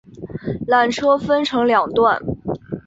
[0.67, 2.19] 缆车分成两段